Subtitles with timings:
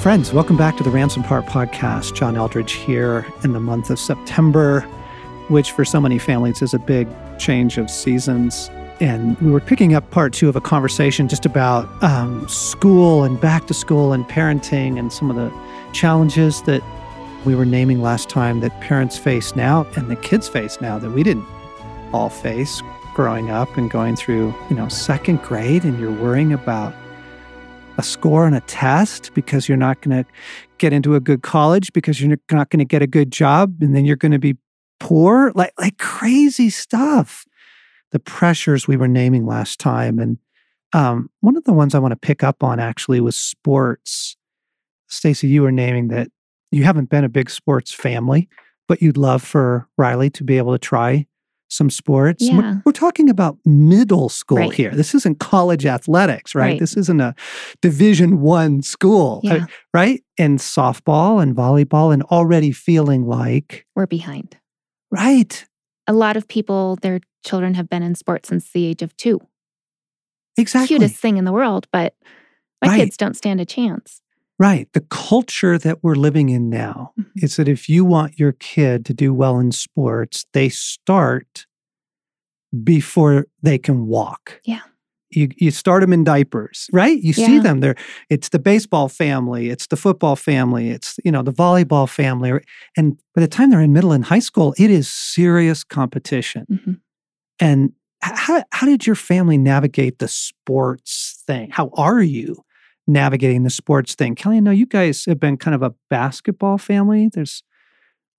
[0.00, 2.14] Friends, welcome back to the Ransomed Heart podcast.
[2.14, 4.82] John Eldredge here in the month of September,
[5.48, 8.70] which for so many families is a big change of seasons.
[9.00, 13.40] And we were picking up part two of a conversation just about um, school and
[13.40, 15.52] back to school and parenting and some of the
[15.92, 16.80] challenges that
[17.44, 21.10] we were naming last time that parents face now and the kids face now that
[21.10, 21.46] we didn't
[22.12, 22.82] all face
[23.14, 26.94] growing up and going through, you know, second grade and you're worrying about
[27.98, 30.30] a score on a test because you're not going to
[30.78, 33.94] get into a good college because you're not going to get a good job and
[33.94, 34.56] then you're going to be
[35.00, 37.44] poor like like crazy stuff.
[38.12, 40.38] The pressures we were naming last time and
[40.94, 44.36] um, one of the ones i want to pick up on actually was sports.
[45.08, 46.28] Stacy you were naming that
[46.70, 48.48] you haven't been a big sports family
[48.86, 51.26] but you'd love for riley to be able to try
[51.68, 52.42] some sports.
[52.44, 52.56] Yeah.
[52.56, 54.72] We're, we're talking about middle school Right.
[54.72, 54.90] here.
[54.94, 56.64] This isn't college athletics, right?
[56.72, 56.80] Right.
[56.80, 57.34] This isn't a
[57.82, 60.22] Division One school, uh, right?
[60.38, 64.56] And softball and volleyball, and already feeling like We're behind.
[65.10, 65.64] right,
[66.06, 69.40] A lot of people, their children have been in sports since the age of two.
[70.56, 72.14] exactly, Cutest thing in the world, but
[72.82, 72.96] my Right.
[73.00, 74.20] kids don't stand a chance.
[74.60, 74.88] right.
[74.92, 77.26] The culture that we're living in now Mhm.
[77.36, 81.67] is that if you want your kid to do well in sports, they start
[82.84, 84.60] before they can walk.
[84.64, 84.80] Yeah.
[85.30, 87.18] You, you start them in diapers, right?
[87.22, 87.62] You see Yeah.
[87.62, 87.96] them there.
[88.30, 92.52] It's the baseball family, it's the football family, it's you know the volleyball family,
[92.96, 96.64] and by the time they're in middle and high school, it is serious competition.
[96.70, 97.00] Mhm.
[97.60, 97.92] And
[98.22, 101.68] how how did your family navigate the sports thing?
[101.72, 102.64] How are you
[103.06, 104.34] navigating the sports thing?
[104.34, 107.28] Kelly, I know you guys have been kind of a basketball family.
[107.30, 107.62] There's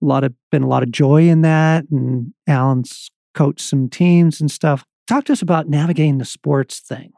[0.02, 4.40] a lot of been a lot of joy in that, and Alan's coached some teams
[4.40, 4.84] and stuff.
[5.06, 7.12] Talk to us about navigating the sports thing.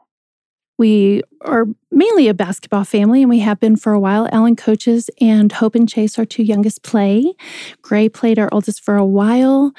[0.79, 4.27] We are mainly a basketball family and we have been for a while.
[4.31, 7.33] Alan coaches and Hope and Chase, our two youngest, play.
[7.83, 9.71] Gray played our oldest for a while.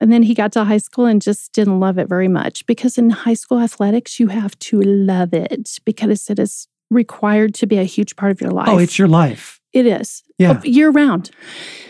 [0.00, 2.98] And then he got to high school and just didn't love it very much because
[2.98, 7.78] in high school athletics, you have to love it because it is required to be
[7.78, 8.68] a huge part of your oh, life.
[8.68, 9.60] Oh, it's your life.
[9.72, 10.60] It is Yeah.
[10.60, 11.30] Oh, year round.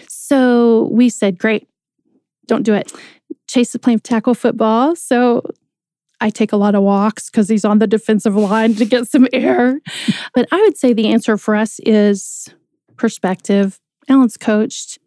[0.08, 1.68] So we said, great,
[2.46, 2.92] don't do it.
[3.48, 4.96] Chase is playing tackle football.
[4.96, 5.42] So
[6.20, 9.26] I take a lot of walks because he's on the defensive line to get some
[9.32, 9.80] air.
[10.34, 12.48] But I would say the answer for us is
[12.96, 13.80] perspective.
[14.08, 14.98] Alan's coached,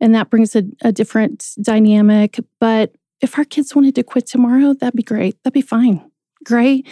[0.00, 2.38] and that brings a, a different dynamic.
[2.60, 5.42] But if our kids wanted to quit tomorrow, that'd be great.
[5.42, 6.08] That'd be fine.
[6.44, 6.84] Gray,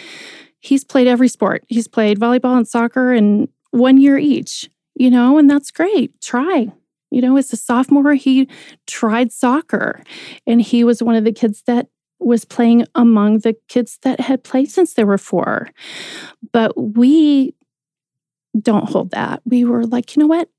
[0.59, 1.63] he's played every sport.
[1.67, 6.19] He's played volleyball and soccer in one year each, you know, and that's great.
[6.21, 6.71] Try.
[7.11, 8.49] You know, as a sophomore, he
[8.85, 10.01] tried soccer
[10.45, 11.87] and he was one of the kids that
[12.19, 15.69] was playing among the kids that had played since they were four.
[16.51, 17.53] But we
[18.59, 19.41] don't hold that.
[19.45, 20.49] We were like, you know what?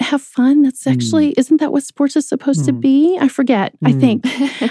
[0.00, 0.62] Have fun.
[0.62, 0.92] That's Mm.
[0.92, 2.80] actually, isn't that what sports is supposed to Mm.
[2.80, 3.18] be?
[3.20, 3.74] I forget.
[3.84, 4.00] I Mm.
[4.00, 4.26] think.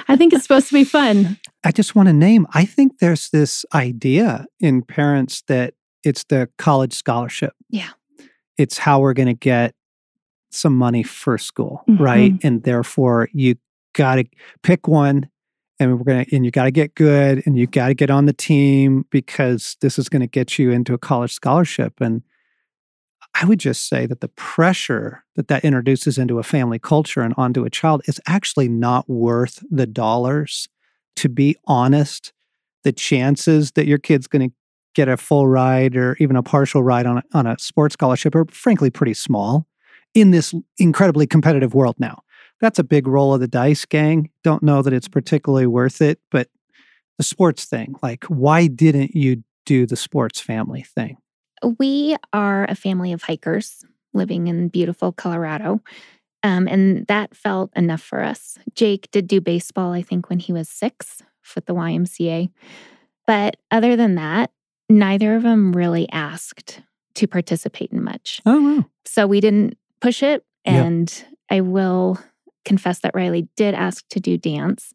[0.10, 1.38] I think it's supposed to be fun.
[1.64, 2.48] I just want to name.
[2.54, 7.54] I think there's this idea in parents that it's the college scholarship.
[7.70, 7.90] Yeah.
[8.58, 9.74] It's how we're going to get
[10.50, 12.00] some money for school, Mhm.
[12.00, 12.34] right?
[12.44, 13.56] And therefore, you
[13.94, 14.26] got to
[14.64, 15.30] pick one,
[15.80, 18.26] and we're gonna, and you got to get good, and you got to get on
[18.26, 21.94] the team because this is going to get you into a college scholarship.
[22.02, 22.24] And
[23.36, 27.34] I would just say that the pressure that that introduces into a family culture and
[27.38, 30.68] onto a child is actually not worth the dollars
[31.18, 32.32] to be honest,
[32.84, 34.56] the chances that your kid's going to
[34.96, 38.34] get a full ride or even a partial ride on a, on a sports scholarship
[38.36, 39.68] are frankly pretty small
[40.14, 42.22] in this incredibly competitive world now.
[42.62, 44.30] That's a big roll of the dice, gang.
[44.44, 46.50] Don't know that it's particularly worth it, but
[47.18, 51.18] the sports thing, like, why didn't you do the sports family thing?
[51.78, 53.84] We are a family of hikers
[54.14, 55.82] living in beautiful Colorado.
[56.44, 58.58] Um, and that felt enough for us.
[58.74, 61.22] Jake did do baseball, I think, when he was six
[61.56, 62.50] with the YMCA.
[63.28, 64.52] But other than that,
[64.90, 66.82] neither of them really asked
[67.16, 68.42] to participate in much.
[68.46, 68.86] Oh, wow.
[69.06, 70.44] So we didn't push it.
[70.66, 72.20] And I will
[72.66, 74.94] confess that Riley did ask to do dance.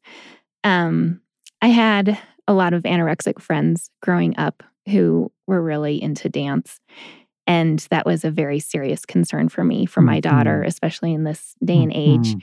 [0.63, 1.21] Um,
[1.61, 6.81] I had a lot of anorexic friends growing up who were really into dance.
[7.47, 10.69] And that was a very serious concern for me, for my daughter, Mhm.
[10.69, 12.35] especially in this day and age.
[12.35, 12.43] Mhm.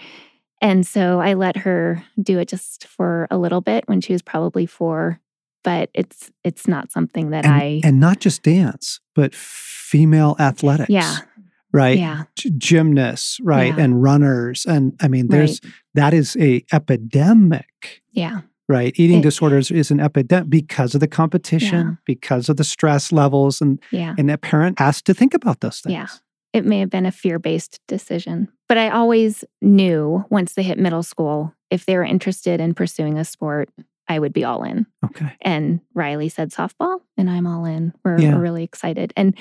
[0.62, 4.22] And so I let her do it just for a little bit when she was
[4.22, 5.20] probably four.
[5.64, 10.90] But it's it's not something that And, I and not just dance, but female athletics.
[10.90, 11.18] yeah
[11.74, 11.98] Right.
[11.98, 13.76] yeah G- gymnasts, right?
[13.76, 13.84] Yeah.
[13.84, 14.66] And runners.
[14.66, 19.92] And I mean, there's right that is a epidemic yeah right eating It- disorders is
[19.92, 21.94] an epidemic because of the competition Yeah.
[22.06, 25.82] because of the stress levels and yeah and a parent has to think about those
[25.82, 26.08] things Yeah.
[26.54, 28.48] it may have been a fear based decision.
[28.70, 33.18] But I always knew once they hit middle school, if they were interested in pursuing
[33.18, 33.70] a sport,
[34.12, 34.86] I would be all in.
[35.06, 35.32] Okay.
[35.42, 37.94] And Riley said softball, and I'm all in.
[38.04, 38.36] We're, Yeah.
[38.36, 39.14] we're really excited.
[39.16, 39.36] And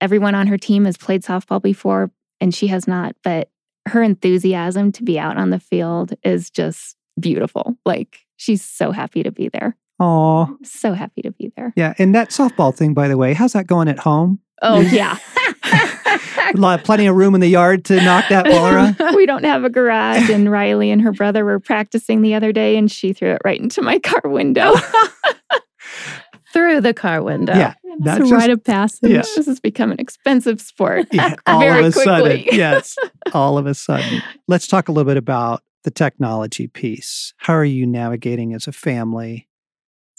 [0.00, 3.14] everyone on her team has played softball before, and she has not.
[3.22, 3.50] But
[3.86, 7.76] her enthusiasm to be out on the field is just beautiful.
[7.86, 9.76] Like she's so happy to be there.
[10.00, 11.72] Oh, So happy to be there.
[11.76, 11.94] yeah.
[11.98, 14.40] And that softball thing, by the way, how's that going at home?
[14.60, 15.16] Oh, yeah.
[16.54, 18.96] Lot- Plenty of room in the yard to knock that ball around.
[19.16, 22.76] we don't have a garage, and Riley and her brother were practicing the other day,
[22.76, 24.74] and she threw it right into my car window.
[26.52, 27.52] Through the car window.
[27.54, 29.10] Yeah, It's That's a just- rite of passage.
[29.10, 29.22] Yeah.
[29.36, 31.06] this has become an expensive sport.
[31.12, 32.44] Yeah, all Very of a sudden.
[32.50, 32.96] Yes,
[33.34, 34.22] all of a sudden.
[34.48, 37.34] Let's talk a little bit about the technology piece.
[37.36, 39.48] How are you navigating as a family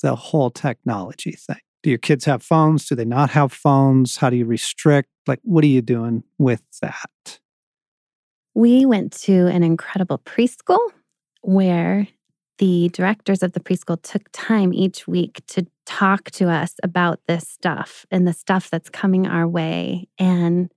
[0.04, 1.58] the whole technology thing?
[1.84, 2.88] Do your kids have phones?
[2.88, 4.18] Do they not have phones?
[4.18, 5.10] How do you restrict?
[5.28, 7.40] Like, what are you doing with that?
[8.56, 10.80] We went to an incredible preschool
[11.42, 12.08] where
[12.58, 17.48] the directors of the preschool took time each week to talk to us about this
[17.48, 20.08] stuff and the stuff that's coming our way.
[20.18, 20.72] And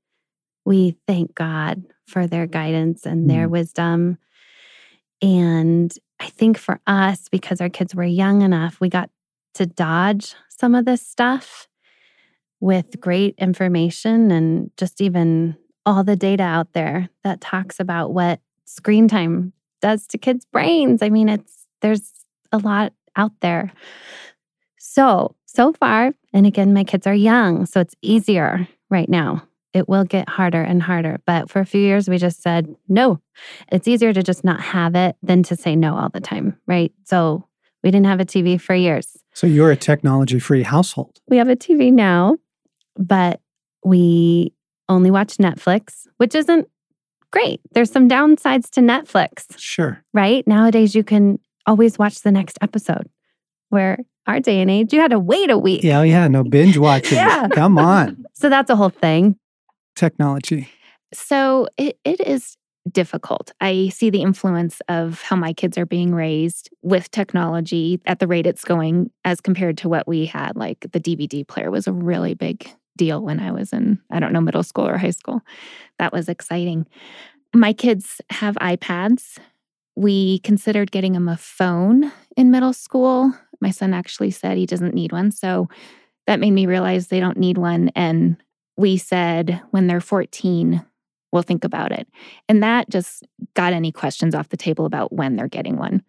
[0.66, 3.52] we thank God for their guidance and their Mm.
[3.52, 4.18] wisdom.
[5.22, 9.10] And I think for us, because our kids were young enough, we got
[9.54, 11.66] to dodge some of this stuff
[12.60, 18.40] with great information and just even all the data out there that talks about what
[18.66, 21.02] screen time does to kids' brains.
[21.02, 22.12] I mean, it's there's
[22.52, 23.72] a lot out there.
[24.78, 29.46] So, so far, and again, my kids are young, so it's easier right now.
[29.72, 31.20] It will get harder and harder.
[31.26, 33.20] But for a few years, we just said no.
[33.72, 36.92] It's easier to just not have it than to say no all the time, right?
[37.04, 37.46] So
[37.82, 39.16] we didn't have a TV for years.
[39.34, 41.20] So, you're a technology free household.
[41.28, 42.36] We have a TV now,
[42.96, 43.40] but
[43.84, 44.52] we
[44.88, 46.68] only watch Netflix, which isn't
[47.30, 47.60] great.
[47.72, 50.02] There's some downsides to Netflix, Sure.
[50.12, 50.46] right?
[50.46, 53.08] Nowadays, you can always watch the next episode,
[53.68, 55.82] where our day and age, you had to wait a week.
[55.84, 56.26] Yeah, yeah.
[56.28, 57.18] No binge watching.
[57.18, 57.48] Yeah.
[57.48, 58.24] Come on.
[58.34, 59.36] So that's a whole thing.
[59.96, 60.68] Technology.
[61.12, 62.56] So it, it is
[62.90, 63.52] difficult.
[63.60, 68.26] I see the influence of how my kids are being raised with technology at the
[68.26, 70.56] rate it's going as compared to what we had.
[70.56, 74.32] Like the DVD player was a really big deal when I was in, I don't
[74.32, 75.42] know, middle school or high school.
[75.98, 76.86] That was exciting.
[77.54, 79.38] My kids have iPads.
[79.96, 83.32] We considered getting them a phone in middle school.
[83.60, 85.30] My son actually said he doesn't need one.
[85.30, 85.68] So
[86.26, 87.90] that made me realize they don't need one.
[87.94, 88.36] And
[88.76, 90.84] we said when they're 14,
[91.32, 92.08] we'll think about it.
[92.48, 96.02] And that just got any questions off the table about when they're getting one.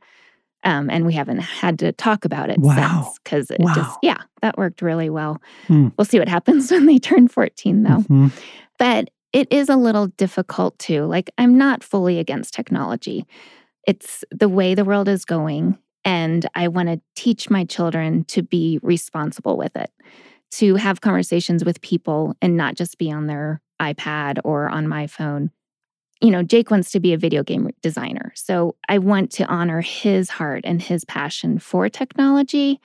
[0.64, 3.04] Um, and we haven't had to talk about it Wow.
[3.04, 3.74] since because it Wow.
[3.74, 5.42] just, yeah, that worked really well.
[5.68, 5.88] Hmm.
[5.98, 7.98] We'll see what happens when they turn 14, though.
[8.10, 8.32] Mhm.
[8.78, 11.06] But it is a little difficult too.
[11.06, 13.26] Like, I'm not fully against technology,
[13.88, 15.78] it's the way the world is going.
[16.06, 19.90] And I want to teach my children to be responsible with it,
[20.52, 25.08] to have conversations with people and not just be on their iPad or on my
[25.08, 25.52] phone.
[26.22, 28.32] You know, Jake wants to be a video game designer.
[28.36, 32.80] So I want to honor his heart and his passion for technology.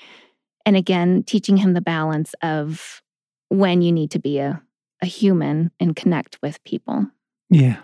[0.65, 3.03] And again, teaching him the balance of
[3.49, 4.63] when you need to be a,
[5.03, 7.07] a human and connect with people.
[7.51, 7.77] Yeah.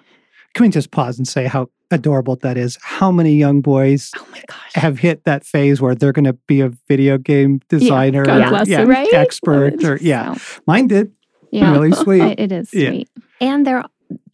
[0.54, 2.78] Can we just pause and say how adorable that is?
[2.82, 4.72] How many young boys Oh my gosh.
[4.74, 8.48] have hit that phase where they're going to be a video game designer God or
[8.48, 8.88] bless yeah, them.
[8.88, 9.12] Right?
[9.12, 10.34] expert or yeah.
[10.34, 11.12] So, Mine did.
[11.52, 11.70] Yeah.
[11.72, 12.22] Really sweet.
[12.22, 12.88] It- it is Yeah.
[12.88, 13.08] sweet.
[13.40, 13.84] And they're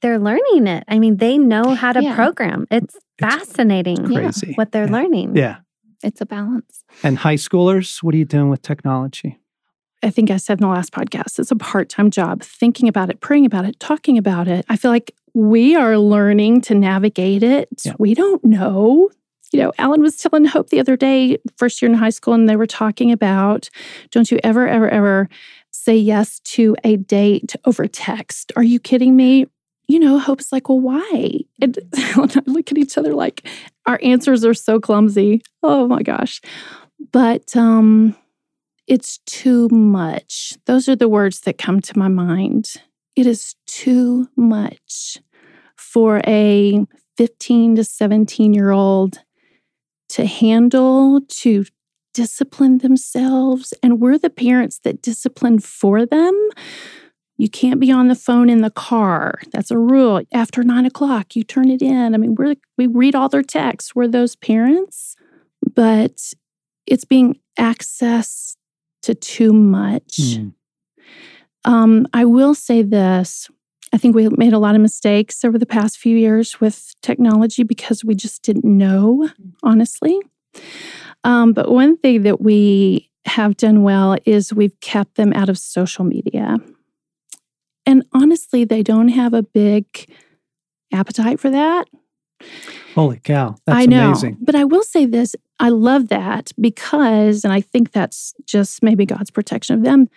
[0.00, 0.84] they're learning it.
[0.88, 2.14] I mean, they know how to Yeah.
[2.14, 2.66] program.
[2.70, 4.20] It's fascinating Yeah.
[4.22, 4.54] Crazy.
[4.54, 4.92] what they're yeah.
[4.92, 5.36] learning.
[5.36, 5.56] Yeah.
[6.02, 6.84] It's a balance.
[7.02, 9.38] And high schoolers, what are you doing with technology?
[10.02, 13.10] I think I said in the last podcast, it's a part time job, thinking about
[13.10, 14.64] it, praying about it, talking about it.
[14.68, 17.68] I feel like we are learning to navigate it.
[17.84, 17.94] Yeah.
[17.98, 19.10] We don't know.
[19.52, 22.48] You know, Alan was telling Hope the other day, first year in high school, and
[22.48, 23.70] they were talking about
[24.10, 25.28] don't you ever, ever, ever
[25.88, 28.52] say yes to a date over text.
[28.56, 29.46] Are you kidding me?
[29.86, 31.38] You know, Hope's like, well, why?
[31.62, 31.78] And
[32.46, 33.48] look at each other like
[33.86, 35.40] our answers are so clumsy.
[35.62, 36.42] Oh my gosh.
[37.10, 38.14] But um,
[38.86, 40.58] it's too much.
[40.66, 42.74] Those are the words that come to my mind.
[43.16, 45.16] It is too much
[45.74, 46.84] for a
[47.16, 49.20] 15 to 17 year old
[50.10, 51.64] to handle, to
[52.14, 53.74] discipline themselves.
[53.82, 56.48] And we're the parents that discipline for them.
[57.36, 59.34] You can't be on the phone in the car.
[59.52, 60.22] That's a rule.
[60.32, 62.14] After nine o'clock, you turn it in.
[62.14, 63.94] I mean, we're, we read all their texts.
[63.94, 65.14] We're those parents,
[65.74, 66.32] but
[66.86, 68.56] it's being access
[69.02, 70.16] to too much.
[70.18, 70.54] Mm.
[71.64, 73.48] Um, I will say this
[73.92, 77.62] I think we made a lot of mistakes over the past few years with technology
[77.62, 79.28] because we just didn't know,
[79.62, 80.20] honestly.
[81.24, 85.58] Um, but one thing that we have done well is we've kept them out of
[85.58, 86.56] social media.
[87.86, 89.86] And honestly, they don't have a big
[90.92, 91.88] appetite for that.
[92.94, 93.56] Holy cow.
[93.66, 94.08] That's I know.
[94.08, 94.38] amazing.
[94.40, 99.04] But I will say this I love that because, and I think that's just maybe
[99.04, 100.08] God's protection of them.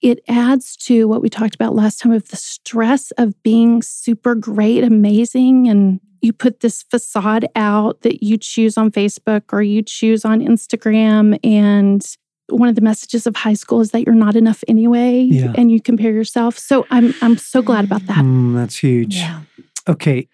[0.00, 4.34] It adds to what we talked about last time of the stress of being super
[4.34, 9.82] great, amazing, and you put this facade out that you choose on Facebook or you
[9.82, 11.38] choose on Instagram.
[11.44, 12.04] And
[12.48, 15.52] one of the messages of high school is that you're not enough anyway Yeah.
[15.56, 16.58] and you compare yourself.
[16.58, 18.18] So I'm I'm so glad about that.
[18.18, 19.16] Mm, that's huge.
[19.16, 19.42] Yeah.
[19.88, 20.28] Okay.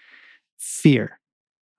[0.59, 1.19] Fear.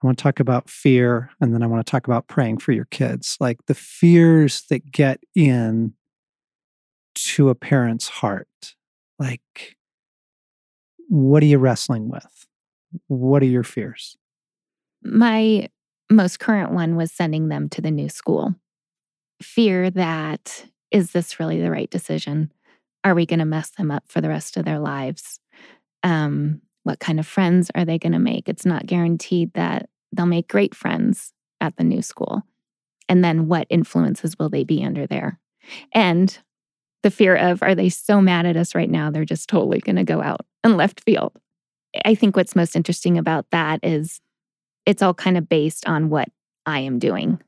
[0.01, 2.71] I want to talk about fear and then I want to talk about praying for
[2.71, 3.35] your kids.
[3.39, 5.93] Like the fears that get in
[7.15, 8.75] to a parent's heart.
[9.17, 9.75] Like,
[11.09, 12.46] what are you wrestling with?
[13.07, 14.17] What are your fears?
[15.03, 15.69] My
[16.09, 18.55] most current one was sending them to the new school.
[19.41, 22.51] Fear that is this really the right decision?
[23.03, 25.39] Are we going to mess them up for the rest of their lives?
[26.03, 28.47] Um, what kind of friends are they going to make?
[28.47, 32.43] It's not guaranteed that they'll make great friends at the new school.
[33.09, 35.39] And then what influences will they be under there?
[35.91, 36.37] And
[37.03, 39.97] the fear of are they so mad at us right now, they're just totally going
[39.97, 41.33] to go out and left field.
[42.05, 44.19] I think what's most interesting about that is
[44.85, 46.29] it's all kind of based on what
[46.65, 47.41] I am doing.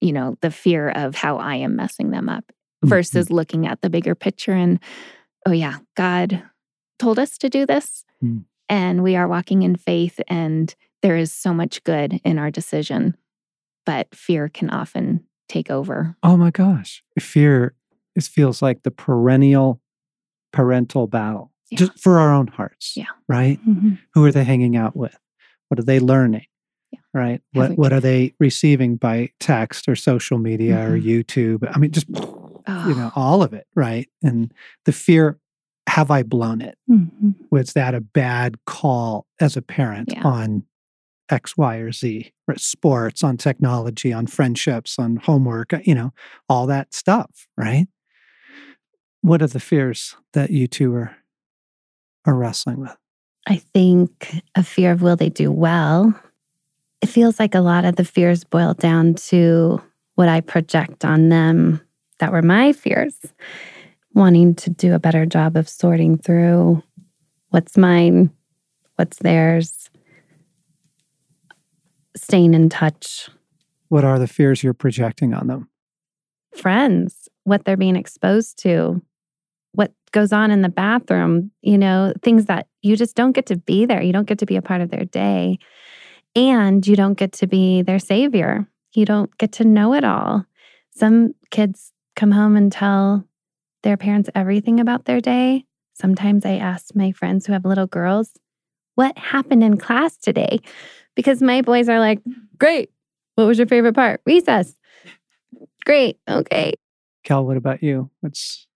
[0.00, 2.44] You know, the fear of how I am messing them up
[2.82, 4.80] versus looking at the bigger picture and,
[5.46, 6.42] oh, yeah, God
[6.98, 8.04] told us to do this.
[8.24, 8.44] Mm.
[8.68, 13.16] And we are walking in faith, and there is so much good in our decision.
[13.84, 16.16] But fear can often take over.
[16.22, 17.02] Oh my gosh.
[17.18, 17.74] Fear
[18.14, 19.80] it feels like the perennial
[20.52, 21.78] parental battle Yeah.
[21.78, 22.96] just for our own hearts.
[22.96, 23.06] Yeah.
[23.28, 23.58] Right?
[23.66, 23.98] Mhm.
[24.14, 25.16] Who are they hanging out with?
[25.68, 26.46] What are they learning?
[26.92, 27.00] Yeah.
[27.14, 27.40] Right?
[27.54, 31.04] Have What what are they receiving by text or social media or Mhm.
[31.04, 31.68] YouTube?
[31.72, 32.06] I mean, just
[32.66, 34.08] Oh, you know, all of it, right?
[34.22, 34.52] And
[34.84, 35.38] the fear,
[35.88, 36.76] have I blown it?
[36.88, 37.34] Mhm.
[37.50, 40.22] Was that a bad call as a parent Yeah.
[40.22, 40.64] on
[41.30, 42.32] X, Y, or Z?
[42.48, 46.12] Or sports, on technology, on friendships, on homework, you know,
[46.48, 47.86] all that stuff, right?
[49.22, 51.16] What are the fears that you two are
[52.26, 52.96] are wrestling with?
[53.46, 56.14] I think a fear of will they do well.
[57.00, 59.80] It feels like a lot of the fears boil down to
[60.16, 61.80] what I project on them
[62.18, 63.16] that were my fears.
[64.12, 66.82] Wanting to do a better job of sorting through
[67.50, 68.30] what's mine,
[68.96, 69.88] what's theirs,
[72.16, 73.28] staying in touch,
[73.88, 75.68] What are the fears you're projecting on them?
[76.56, 79.00] friends, what they're being exposed to,
[80.12, 83.86] goes on in the bathroom, you know, things that you just don't get to be
[83.86, 84.02] there.
[84.02, 85.58] You don't get to be a part of their day.
[86.34, 88.66] And you don't get to be their savior.
[88.92, 90.44] You don't get to know it all.
[90.94, 93.24] Some kids come home and tell
[93.82, 95.64] their parents everything about their day.
[95.94, 98.32] Sometimes I ask my friends who have little girls,
[98.94, 100.60] what happened in class today?
[101.14, 102.20] Because my boys are like,
[102.58, 102.90] great.
[103.34, 104.20] What was your favorite part?
[104.26, 104.74] Recess.
[105.84, 106.18] Great.
[106.28, 106.74] Okay.
[107.24, 108.10] Cal, what about you?
[108.20, 108.66] What's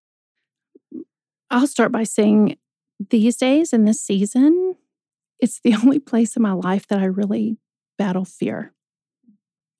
[1.54, 2.56] I'll start by saying
[3.11, 4.75] these days in this season,
[5.38, 7.58] it's the only place in my life that I really
[7.96, 8.73] battle fear.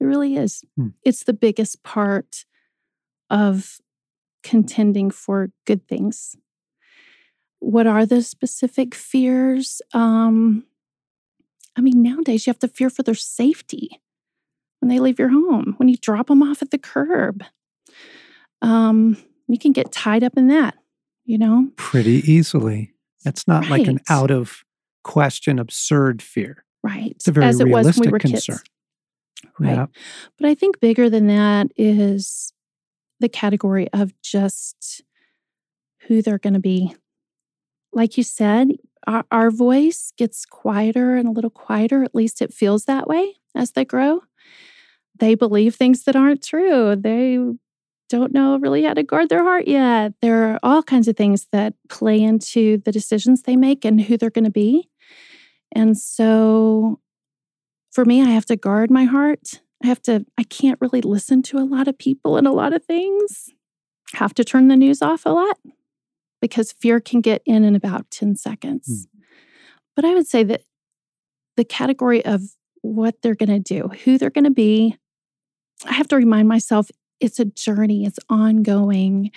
[0.01, 0.63] It really is.
[0.77, 0.89] Hmm.
[1.05, 2.45] It's the biggest part
[3.29, 3.81] of
[4.45, 6.37] contending for good things.
[7.59, 9.83] What are the specific fears?
[9.93, 10.65] Um,
[11.77, 14.01] I mean, nowadays you have to fear for their safety
[14.81, 17.43] when they leave your home, when you drop them off at the curb.
[18.63, 19.17] Um,
[19.49, 20.77] you can get tied up in that,
[21.25, 21.69] you know?
[21.77, 22.93] pretty easily?
[23.25, 24.65] It's not like an out of
[25.03, 26.65] question, absurd fear.
[26.83, 27.13] Right.
[27.13, 28.57] It's a very As it was realistic when we were concern.
[28.57, 28.71] kids.
[29.59, 29.71] Right.
[29.77, 29.87] Yeah.
[30.39, 32.53] But I think bigger than that is
[33.21, 35.03] the category of just
[36.07, 36.95] who they're going to be.
[37.93, 38.73] Like you said,
[39.07, 42.03] our, our voice gets quieter and a little quieter.
[42.03, 44.23] At least it feels that way as they grow.
[45.19, 46.97] They believe things that aren't true.
[46.97, 47.39] They
[48.09, 50.13] don't know really how to guard their heart yet.
[50.21, 54.17] There are all kinds of things that play into the decisions they make and who
[54.17, 54.89] they're going to be.
[55.75, 57.01] And so
[57.93, 59.61] for me, I have to guard my heart.
[59.83, 62.73] I have to, I can't really listen to a lot of people and a lot
[62.73, 63.51] of things.
[64.15, 65.59] Have to turn the news off a lot
[66.41, 68.35] because fear can get in in about 10 hmm.
[68.35, 69.09] seconds.
[69.97, 70.63] But I would say that
[71.57, 72.43] the category of
[72.83, 74.97] what they're going to do, who they're going to be,
[75.87, 76.91] I have to remind myself
[77.25, 79.31] it's a journey, it's ongoing.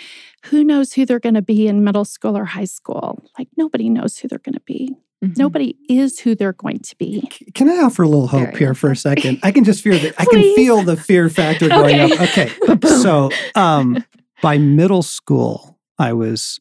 [0.46, 3.24] Who knows who they're going to be in middle school or high school?
[3.40, 4.96] Like nobody knows who they're going to be.
[5.24, 5.38] Mhm.
[5.38, 7.22] Nobody is who they're going to be.
[7.56, 9.40] Can I offer a little hope Very here for a second?
[9.42, 12.12] I can just fear that I can feel the fear factor going up.
[12.22, 12.52] Okay.
[12.70, 12.88] Okay.
[13.02, 14.04] So um,
[14.42, 16.60] by middle school, I was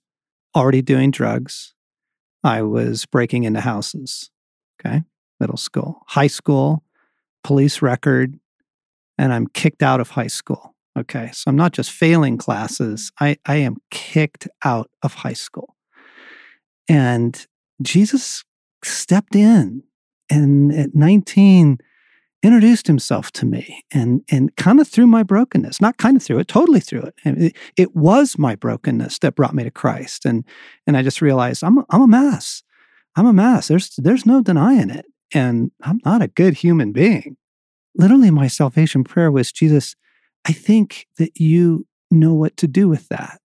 [0.55, 1.75] already doing drugs.
[2.43, 4.31] I was breaking into houses.
[4.81, 5.03] Okay.
[5.41, 6.03] Middle school.
[6.07, 6.83] High school,
[7.45, 8.39] police record,
[9.19, 10.76] and I'm kicked out of high school.
[10.97, 11.31] Okay.
[11.33, 15.77] So I'm not just failing classes, I, I am kicked out of high school.
[16.89, 17.47] And
[17.83, 18.45] Jesus
[18.85, 19.83] stepped in
[20.31, 21.79] and at 19
[22.43, 26.39] introduced himself to me and and kind of through my brokenness not kind of through
[26.39, 27.57] it totally through it.
[27.77, 30.25] It, was my brokenness that brought me to christ.
[30.25, 30.45] And
[30.87, 32.63] and i just realized i'm a, i'm a mess.
[33.17, 33.69] I'm a mess.
[33.69, 35.07] There's there's no denying it.
[35.35, 37.37] And i'm not a good human being.
[37.97, 39.97] Literally my salvation prayer was jesus
[40.47, 43.41] i think that you know what to do with that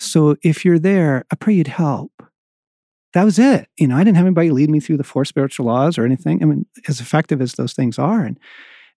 [0.00, 2.12] so if you're there i pray you'd help
[3.14, 3.68] that was it.
[3.78, 6.42] You know, I didn't have anybody lead me through the four spiritual laws or anything.
[6.42, 8.38] I mean, as effective as those things are, and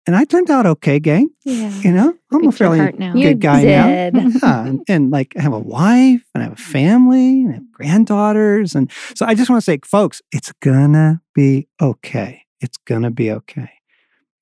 [0.07, 1.29] and I turned out okay, gang.
[1.43, 1.69] Yeah.
[1.81, 3.11] You know, I'm a Breaks fairly now.
[3.11, 4.13] good You guy did.
[4.13, 4.29] now.
[4.41, 7.53] Yeah, and, and like I have a wife and I have a family and I
[7.55, 12.43] have granddaughters, and so I just want to say, folks, it's gonna be okay.
[12.61, 13.69] It's gonna be okay.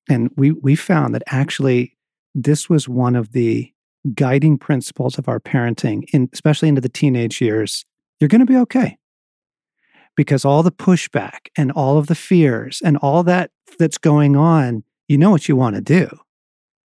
[0.08, 1.93] And we we found that actually
[2.34, 3.70] this was one of the
[4.14, 7.84] guiding principles of our parenting, in especially into the teenage years.
[8.20, 8.98] You're gonna be okay
[10.16, 14.84] because all the pushback and all of the fears and all that that's going on,
[15.08, 16.08] you know what you want to do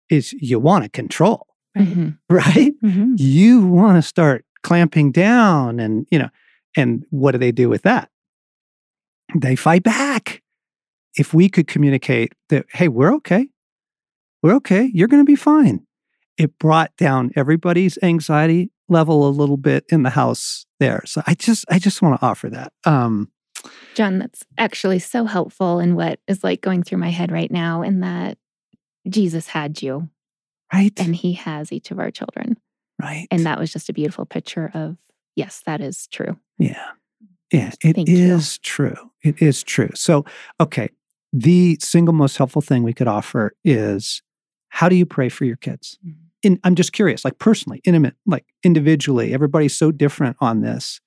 [0.09, 1.45] is you want to control,
[1.77, 2.17] Mhm.
[2.29, 2.73] right?
[2.83, 3.15] Mhm.
[3.19, 6.29] You want to start clamping down and, you know,
[6.75, 8.09] and what do they do with that?
[9.37, 10.41] They fight back.
[11.15, 13.47] If we could communicate that, hey, we're okay.
[14.41, 14.89] We're okay.
[14.93, 15.85] You're going to be fine.
[16.37, 21.03] It brought down everybody's anxiety level a little bit in the house there.
[21.05, 22.73] So I just I just want to offer that.
[22.85, 23.29] Um
[23.93, 27.81] John, that's actually so helpful in what is like going through my head right now,
[27.81, 28.37] in that
[29.09, 30.09] Jesus had you
[30.73, 30.93] right?
[30.99, 32.57] and he has each of our children.
[33.01, 33.27] right.
[33.31, 34.97] And that was just a beautiful picture of,
[35.35, 36.37] yes, that is true.
[36.57, 36.87] Yeah.
[37.51, 38.39] Yeah, it Thank you.
[38.61, 39.11] true.
[39.23, 39.89] It is true.
[39.95, 40.23] So,
[40.61, 40.89] okay,
[41.33, 44.21] the single most helpful thing we could offer is
[44.69, 45.97] how do you pray for your kids?
[46.05, 46.15] Mhm.
[46.41, 51.01] In, I'm just curious, like personally, intimate, like individually, everybody's so different on this.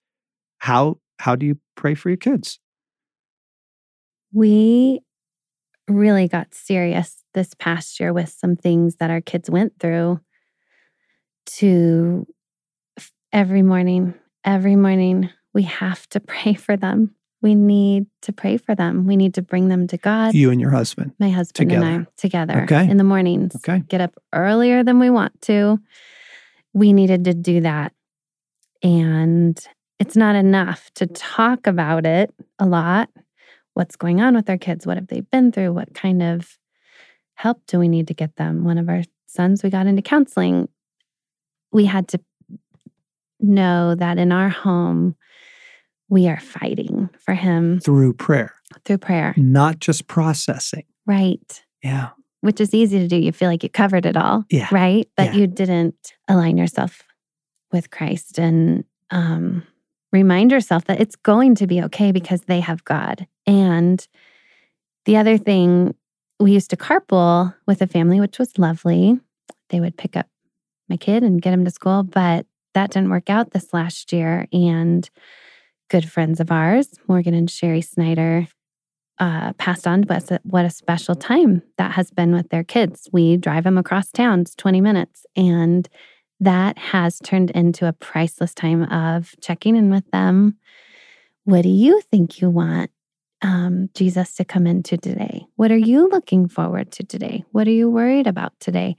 [0.58, 2.58] How how do you pray for your kids?
[4.32, 5.00] We
[5.88, 10.20] really got serious this past year with some things that our kids went through
[11.46, 12.26] to
[13.32, 17.14] every morning, every morning, we have to pray for them.
[17.42, 19.06] We need to pray for them.
[19.06, 20.32] We need to bring them to God.
[20.32, 21.12] You and your husband.
[21.18, 22.88] My husband and I together Okay.
[22.88, 23.56] in the mornings.
[23.56, 23.80] Okay.
[23.88, 25.80] Get up earlier than we want to.
[26.72, 27.92] We needed to do that.
[28.82, 29.58] And
[29.98, 33.10] it's not enough to talk about it a lot.
[33.74, 34.86] What's going on with our kids?
[34.86, 35.72] What have they been through?
[35.72, 36.58] What kind of
[37.34, 38.64] help do we need to get them?
[38.64, 40.68] One of our sons, we got into counseling.
[41.72, 42.20] We had to
[43.40, 45.16] know that in our home,
[46.12, 48.52] we are fighting for him Through prayer,
[48.84, 49.32] through prayer.
[49.38, 50.84] not just processing.
[51.06, 51.64] Right.
[51.82, 52.10] Yeah.
[52.42, 53.16] which is easy to do.
[53.16, 54.68] You feel like you covered it all, Yeah.
[54.72, 55.08] right?
[55.16, 55.34] But Yeah.
[55.40, 57.02] you didn't align yourself
[57.72, 59.62] with Christ and um,
[60.12, 63.26] remind yourself that it's going to be okay because they have God.
[63.46, 64.04] And
[65.06, 65.94] the other thing,
[66.40, 69.18] we used to carpool with a family, which was lovely.
[69.70, 70.26] They would pick up
[70.88, 72.44] my kid and get him to school, but
[72.74, 74.46] that didn't work out this last year.
[74.52, 75.08] And
[75.92, 78.48] good friends of ours, Morgan and Sherry Snyder,
[79.18, 83.10] uh, passed on to us what a special time that has been with their kids.
[83.12, 85.26] We drive them across town, it's 20 minutes.
[85.36, 85.86] And
[86.40, 90.56] that has turned into a priceless time of checking in with them.
[91.44, 92.90] What do you think you want
[93.42, 95.44] um, Jesus to come into today?
[95.56, 97.44] What are you looking forward to today?
[97.52, 98.96] What are you worried about today?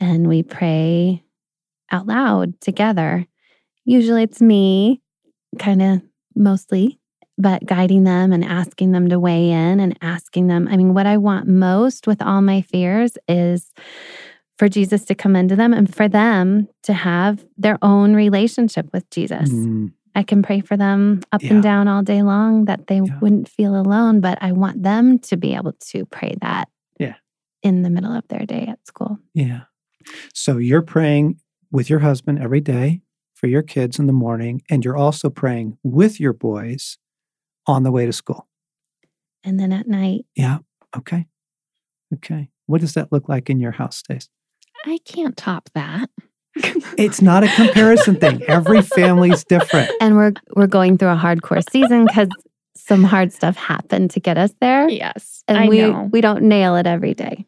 [0.00, 1.22] And we pray
[1.92, 3.24] out loud together.
[3.84, 5.00] Usually it's me,
[5.60, 6.02] kind of
[6.34, 6.98] mostly
[7.36, 10.68] but guiding them and asking them to weigh in and asking them.
[10.70, 13.72] I mean, what I want most with all my fears is
[14.56, 19.10] for Jesus to come into them and for them to have their own relationship with
[19.10, 19.50] Jesus.
[19.50, 21.54] Mm, I can pray for them up Yeah.
[21.54, 23.18] and down all day long that they Yeah.
[23.20, 26.68] wouldn't feel alone, but I want them to be able to pray that
[27.00, 27.14] Yeah.
[27.64, 29.18] in the middle of their day at school.
[29.34, 29.62] yeah.
[30.32, 31.40] So you're praying
[31.72, 33.00] with your husband every day
[33.34, 36.98] for your kids in the morning, and you're also praying with your boys
[37.66, 38.46] on the way to school.
[39.42, 40.58] And then at night, Yeah.
[40.96, 41.26] Okay.
[42.14, 42.48] Okay.
[42.66, 44.28] What does that look like in your house, Stace?
[44.86, 46.08] I can't top that.
[46.96, 48.42] It's not a comparison thing.
[48.44, 49.90] Every family's different.
[50.00, 52.28] And we're we're going through a hardcore season because
[52.76, 54.88] some hard stuff happened to get us there.
[54.88, 55.42] Yes.
[55.48, 56.08] And I we know.
[56.12, 57.46] we don't nail it every day.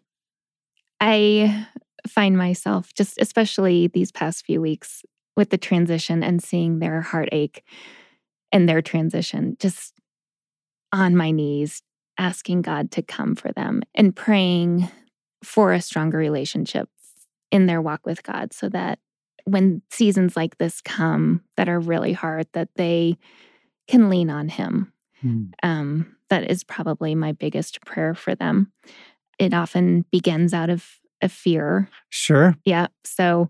[1.00, 1.66] I
[2.08, 5.02] find myself just especially these past few weeks
[5.36, 7.62] with the transition and seeing their heartache
[8.52, 9.94] and their transition just
[10.92, 11.82] on my knees
[12.18, 14.88] asking God to come for them and praying
[15.44, 16.88] for a stronger relationship
[17.50, 18.98] in their walk with God so that
[19.44, 23.16] when seasons like this come that are really hard that they
[23.86, 25.44] can lean on him Hmm.
[25.62, 28.70] um, that is probably my biggest prayer for them.
[29.38, 30.84] It often begins out of
[31.22, 31.88] a fear.
[32.10, 32.54] Sure.
[32.64, 32.88] Yeah.
[33.04, 33.48] So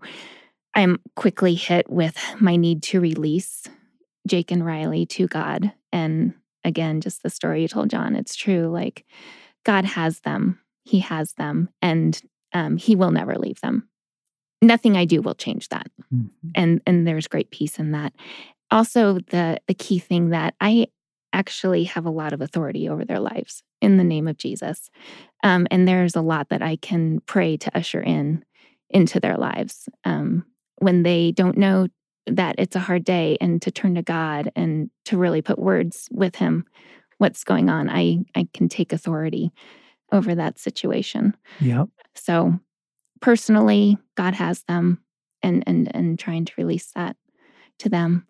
[0.77, 3.63] I'm quickly hit with my need to release
[4.27, 5.73] Jake and Riley to God.
[5.91, 8.67] And again, just the story you told John, it's true.
[8.67, 9.03] Like
[9.65, 12.21] God has them, He has them, and
[12.53, 13.89] um, He will never leave them.
[14.61, 16.29] Nothing I do will change that Mhm.
[16.55, 18.13] and and there's great peace in that
[18.71, 20.87] also the the key thing that i
[21.33, 24.89] actually have a lot of authority over their lives in the name of jesus
[25.43, 28.43] um, and there's a lot that i can pray to usher in
[28.89, 30.45] into their lives um,
[30.79, 31.87] when they don't know
[32.27, 36.09] that it's a hard day and to turn to god and to really put words
[36.11, 36.65] with him
[37.17, 39.51] what's going on i i can take authority
[40.11, 41.87] over that situation Yep.
[42.15, 42.59] so
[43.21, 45.01] personally, God has them
[45.41, 47.15] and and and trying to release that
[47.79, 48.25] to them.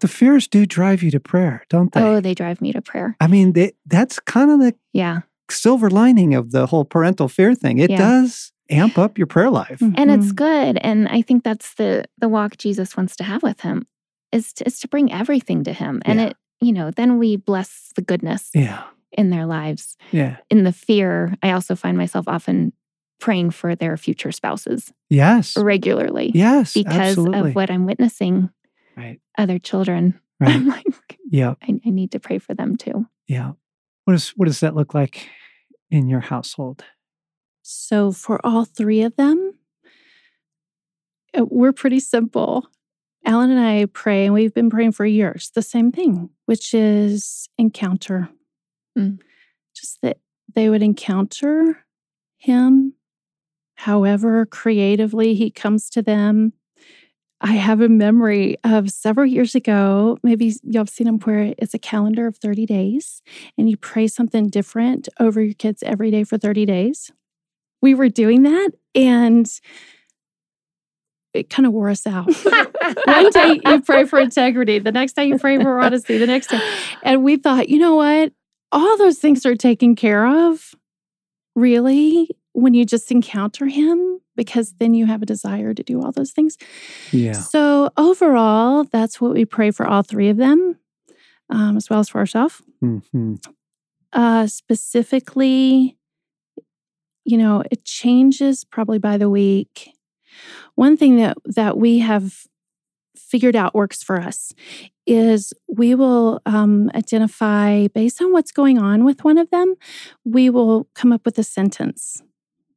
[0.00, 2.00] The fears do drive you to prayer, don't they?
[2.02, 3.16] Oh, they drive me to prayer.
[3.20, 5.20] I mean, they, that's kind of the Yeah.
[5.50, 7.78] silver lining of the whole parental fear thing.
[7.78, 7.98] It Yeah.
[7.98, 9.78] does amp up your prayer life.
[9.80, 9.94] Mm-hmm.
[9.96, 10.78] And it's good.
[10.78, 13.86] And I think that's the the walk Jesus wants to have with him
[14.32, 16.00] is to, is to bring everything to him.
[16.04, 16.26] And Yeah.
[16.28, 18.84] it, you know, then we bless the goodness Yeah.
[19.12, 19.96] in their lives.
[20.10, 20.36] Yeah.
[20.48, 22.72] In the fear, I also find myself often
[23.20, 25.56] praying for their future spouses Yes.
[25.56, 26.74] regularly Yes.
[26.74, 27.50] because absolutely.
[27.50, 28.50] of what I'm witnessing
[28.96, 29.20] Right.
[29.38, 30.18] other children.
[30.42, 30.56] Right.
[30.56, 31.54] I'm like, Yeah.
[31.62, 33.06] I, I need to pray for them too.
[33.28, 33.52] Yeah.
[34.06, 35.28] What does what does that look like
[35.90, 36.84] in your household?
[37.62, 39.54] So for all three of them,
[41.36, 42.66] uh, we're pretty simple.
[43.24, 47.48] Alan and I pray, and we've been praying for years, the same thing, which is
[47.56, 48.28] encounter.
[48.98, 49.20] Mm.
[49.74, 50.18] Just that
[50.54, 51.84] they would encounter
[52.36, 52.94] him
[53.76, 56.52] however creatively he comes to them.
[57.40, 61.74] I have a memory of several years ago, maybe y'all have seen them where it's
[61.74, 63.22] a calendar of 30 days
[63.58, 67.10] and you pray something different over your kids every day for 30 days
[67.82, 69.46] we were doing that and
[71.34, 72.32] it kind of wore us out.
[73.04, 76.48] One day you pray for integrity, the next day you pray for honesty, the next
[76.48, 76.60] day.
[77.02, 78.32] And we thought, you know what?
[78.70, 80.74] All those things are taken care of,
[81.54, 86.12] really, when you just encounter him, because then you have a desire to do all
[86.12, 86.56] those things.
[87.12, 87.32] Yeah.
[87.32, 90.78] So, overall, that's what we pray for all three of them,
[91.50, 93.34] um, as well as for ourselves hmm
[94.12, 95.96] uh, specifically,
[97.24, 99.90] you know, it changes probably by the week.
[100.74, 102.46] One thing that that we have
[103.16, 104.52] figured out works for us
[105.06, 109.74] is we will um, identify based on what's going on with one of them.
[110.24, 112.22] We will come up with a sentence,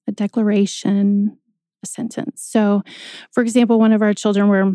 [0.07, 1.37] a declaration,
[1.83, 2.41] a sentence.
[2.41, 2.83] So,
[3.31, 4.73] for example, one of our children were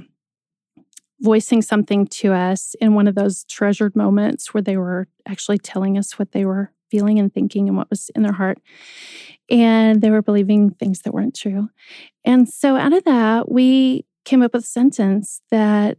[1.20, 5.98] voicing something to us in one of those treasured moments where they were actually telling
[5.98, 8.58] us what they were feeling and thinking and what was in their heart.
[9.50, 11.68] And they were believing things that weren't true.
[12.24, 15.98] And so out of that, we came up with a sentence that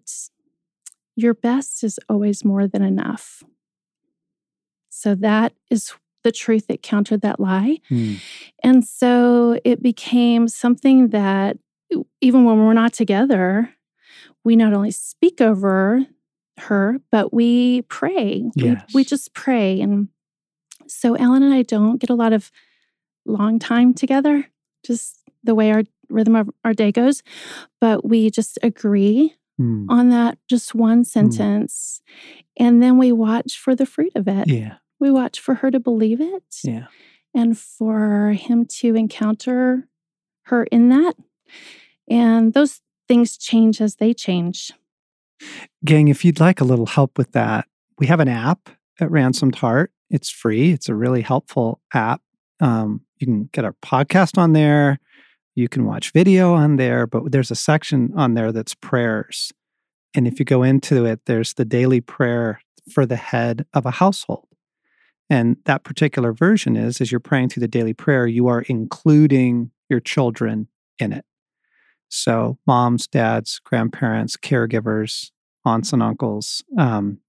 [1.16, 3.44] your best is always more than enough.
[4.90, 7.80] So that is the truth that countered that lie.
[7.90, 8.16] Hmm.
[8.64, 11.58] And so it became something that
[12.22, 13.74] even when we're not together,
[14.44, 16.06] we not only speak over
[16.60, 18.44] her, but we pray.
[18.56, 19.82] We- We, just pray.
[19.82, 20.10] And
[20.88, 22.52] so Alan and I don't get a lot of
[23.25, 24.45] long time together,
[24.86, 27.23] just the way our rhythm of our day goes.
[27.79, 29.86] But we just agree Hmm.
[29.89, 32.01] on that just one sentence.
[32.57, 34.47] And then we watch for the fruit of it.
[34.47, 34.75] Yeah.
[34.99, 36.88] We watch for her to believe it Yeah.
[37.34, 39.88] and for him to encounter
[40.43, 41.15] her in that.
[42.10, 44.71] And those things change as they change.
[45.84, 47.67] Gang, if you'd like a little help with that,
[47.99, 49.91] we have an app at Ransomed Heart.
[50.10, 50.71] It's free.
[50.71, 52.21] It's a really helpful app.
[52.62, 55.00] Um, you can get our podcast on there.
[55.56, 59.52] You can watch video on there, but there's a section on there that's prayers.
[60.15, 62.62] And if you go into it, there's the daily prayer
[62.93, 64.47] for the head of a household.
[65.30, 69.71] And that particular version is as you're praying through the daily prayer, you are including
[69.89, 70.67] your children
[71.00, 71.26] in it.
[72.10, 75.32] So, moms, dads, grandparents, caregivers,
[75.63, 77.19] aunts, and uncles, um,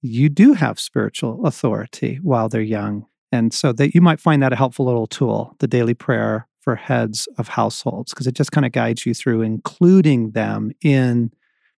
[0.00, 3.06] you do have spiritual authority while they're young.
[3.32, 6.76] And so that you might find that a helpful little tool, the daily prayer for
[6.76, 11.32] heads of households, because it just kind of guides you through including them in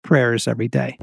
[0.03, 0.99] prayers every day.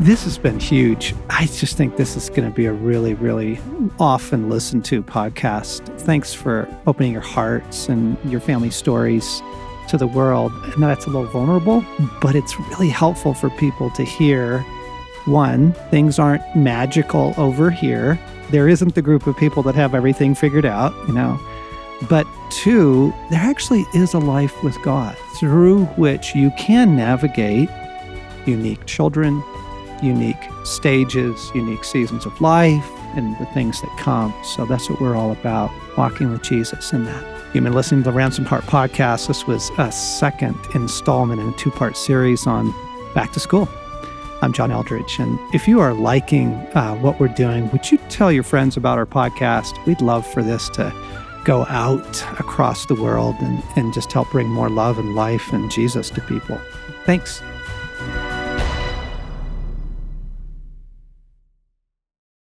[0.00, 1.14] This has been huge.
[1.30, 3.60] I just think this is going to be a really, really
[4.00, 6.00] often listened to podcast.
[6.00, 9.40] Thanks for opening your hearts and your family stories
[9.88, 10.50] to the world.
[10.54, 11.84] I know that's a little vulnerable,
[12.20, 14.64] but it's really helpful for people to hear
[15.26, 18.18] one, things aren't magical over here.
[18.50, 21.40] There isn't the group of people that have everything figured out, you know.
[22.08, 27.70] But two, there actually is a life with God through which you can navigate
[28.46, 29.42] unique children,
[30.02, 34.34] unique stages, unique seasons of life, and the things that come.
[34.42, 37.24] So that's what we're all about, walking with Jesus in that.
[37.54, 39.28] You've been listening to the Ransomed Heart podcast.
[39.28, 42.74] This was a second installment in a two part series on
[43.14, 43.68] back to school.
[44.42, 45.20] I'm John Eldredge.
[45.20, 48.98] And if you are liking uh, what we're doing, would you tell your friends about
[48.98, 49.72] our podcast?
[49.86, 50.92] We'd love for this to
[51.44, 55.70] go out across the world and, and just help bring more love and life and
[55.70, 56.60] Jesus to people.
[57.04, 57.40] Thanks.